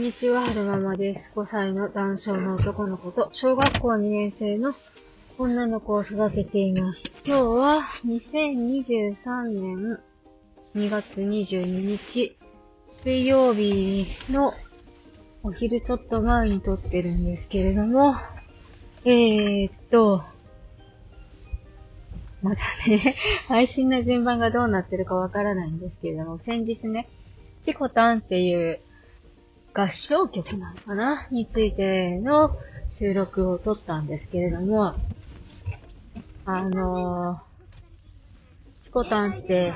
[0.00, 1.30] んにちは、はるままです。
[1.36, 4.72] 5歳の男性の男の子と、小学校2年生の
[5.36, 7.02] 女の子を育てています。
[7.22, 10.00] 今日は、2023年
[10.74, 12.34] 2月22日、
[13.02, 14.54] 水曜日の
[15.42, 18.14] お昼ちょっと前に撮ってるんですけれども、
[19.04, 20.24] えーっと、
[22.40, 23.16] まだね、
[23.48, 27.10] 配信の順番がどうなってるかわからないんですけれども、先日ね、
[27.66, 28.80] チコタンっていう
[29.72, 31.28] 合唱曲なのかな？
[31.30, 32.56] についての
[32.90, 34.94] 収録を撮ったんですけれども、
[36.44, 39.72] あのー、チコタンって、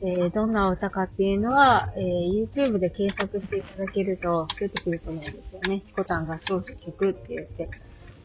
[0.00, 5.82] えー、どんな歌かっていうのは、えー、YouTube で検索していただけると出てくると思うんですよね。
[5.86, 7.68] チコタン合唱曲って言って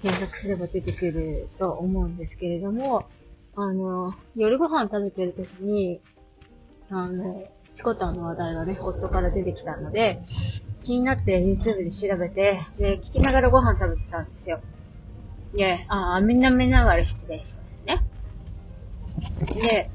[0.02, 3.08] 検索すれば出てくると思うんですけれども、
[3.56, 6.00] あのー、夜ご飯食べてる時に、
[6.90, 7.44] あの、
[7.80, 10.22] チコタンの話題がね、夫から出てきたので、
[10.84, 14.60] 気になって YouTube で調べて、で、聞きながらご飯食べてたんですよ。
[15.54, 19.62] で、ああ、みんな見ながら失礼しますね。
[19.62, 19.90] で、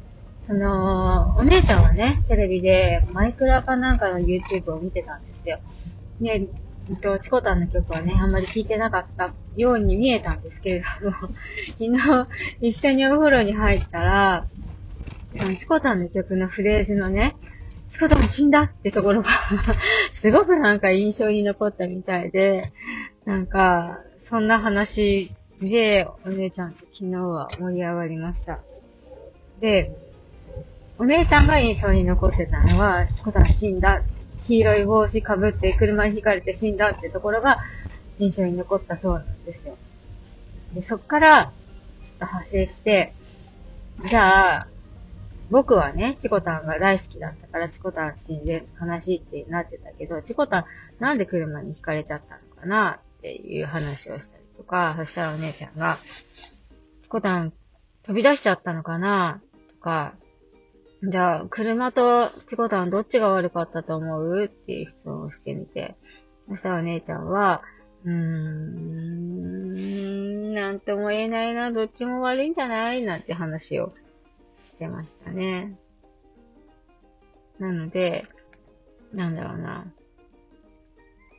[0.46, 5.60] その、お姉ちゃんはね、テレビでマイクラかなんかの YouTube を見てたんですよ。
[6.22, 6.48] で、
[6.88, 11.36] えっと、チコタンの曲はね、あんまり聴いてなかったように見えたんですけれども、 昨
[11.78, 12.28] 日
[12.62, 14.46] 一緒にお風呂に入ったら、
[15.34, 17.36] そのチコタンの曲のフレーズのね、
[17.94, 19.30] チコタン死んだってところが
[20.12, 22.64] すごくなんか印象に残ったみたいで、
[23.24, 28.58] なんか、そんな話で、お姉ちゃんと昨日は盛り上がりました。
[29.60, 29.92] で、
[30.98, 34.02] お姉ちゃんが印象に残ってたのは、チコタン死んだ。
[34.48, 37.60] 黄色い帽子かぶって車にひかれて死んだってところが
[38.18, 39.78] 印象に残ったそうなんですよ。
[40.74, 41.52] で、そっから、
[42.04, 43.14] ちょっと派生して、
[44.08, 44.66] じゃあ、
[45.50, 50.64] 僕はね、チコタンが大好きだったから、チコタン死んで悲しいってなってたけど、チコタン
[50.98, 55.98] なんで車にひかれちゃったのかなっていう話をしたりとか、そしたらお姉ちゃんが、
[57.02, 57.52] チコタン
[58.04, 60.14] 飛び出しちゃったのかなとか、
[61.02, 65.96] じゃあ、車とチコタンどっちが悪かったと思うっていう質問をしてみて、
[66.48, 67.62] そしたらお姉ちゃんは、
[68.04, 69.74] うーん、
[70.54, 73.92] なんとも言えないな、どっちも悪いんじゃないなんて話を
[74.74, 75.76] してましたね。
[77.58, 78.26] なので、
[79.12, 79.86] なんだろうな。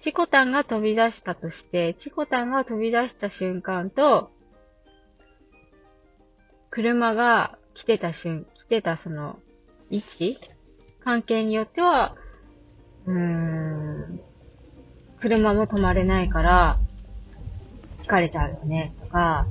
[0.02, 4.32] チコタンが飛び出したとして、チコタンが飛び出した瞬間と、
[6.70, 9.40] 車が来てた瞬、来てたその、
[9.90, 10.40] 位置
[11.04, 12.16] 関係によっては、
[13.06, 14.22] うーん、
[15.20, 16.80] 車も止まれないから、
[18.00, 19.48] 引かれちゃうよね、とか、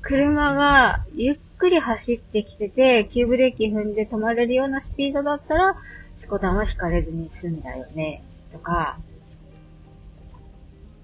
[0.00, 5.76] 車がゆっくり走ってきてて、急ブレーキ踏んで止まれるようなスピードだったら、
[6.18, 8.98] チコタンは引かれずに済んだよね、とか、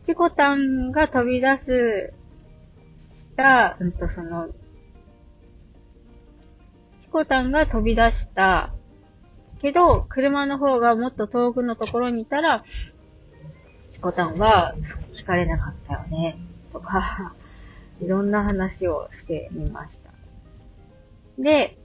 [0.08, 2.12] チコタンが飛び出す、
[3.12, 4.48] した、うんと、その、
[7.02, 8.72] チコタンが飛び出した、
[9.60, 12.64] けど、車の方がもっと遠くのところにいたら、
[13.92, 14.74] チコタンは
[15.16, 16.36] 引かれなかったよね、
[16.72, 17.32] とか、
[18.00, 20.07] いろんな話をしてみました。
[21.38, 21.78] で、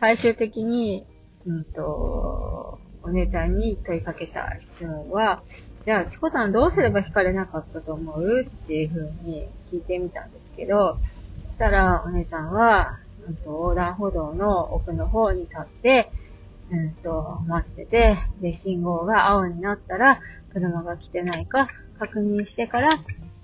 [0.00, 1.06] 最終的に、
[1.46, 1.64] うん。
[1.64, 5.42] と、お姉ちゃんに問いかけた質問は、
[5.84, 8.42] じゃあ、チコタンどうすれば引かれなかったと思う？
[8.42, 10.98] っていう風に聞いてみたんですけど、
[11.46, 16.12] そしたらお姉ちゃんは、うんと、横断歩道の奥の方に立って、
[16.70, 20.20] うんと、待ってて、で、信号が青になったら、
[20.52, 22.90] 車が来てないか確認してから、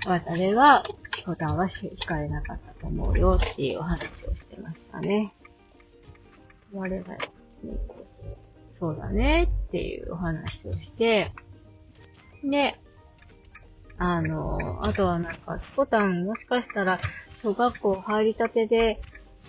[0.06, 4.53] 渡れば、チコタンは引かれなかったと思うよっていうお話をして
[4.94, 5.34] ましたね。
[6.72, 7.16] 止まれば
[8.80, 11.32] そうだねっていうお話をして、
[12.42, 12.78] で、
[13.96, 16.98] あの、あとはなんか、チコタンもしかしたら、
[17.42, 19.00] 小学校入りたてで、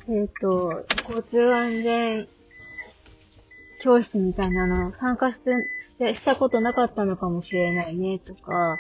[0.07, 2.28] えっ、と、交通安全
[3.81, 5.52] 教室みたいなの参加して、
[5.90, 8.78] して、したことなかったのかもしれないね、とか、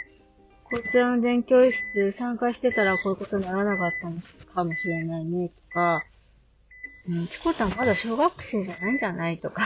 [0.71, 4.19] 交通安全教室参加してたらこういうことにならなかったの
[4.53, 6.03] かもしれないね、とか、
[7.07, 9.63] うん、チコタンまだ小学生じゃないんじゃないとか、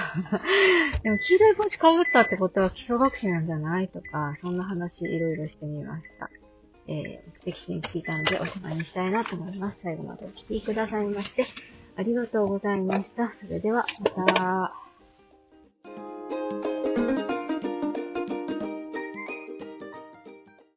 [1.04, 6.30] でも黄色い帽子かぶったってことは小学生なんじゃないとか、そんな話いろいろしてみました。
[6.88, 9.82] えー、適地に聞いたのでおしまいにしたいなと思います。
[9.82, 11.46] 最後までお聴きくださいまして、
[11.96, 13.32] ありがとうございました。
[13.40, 13.86] それでは、
[14.18, 14.89] また。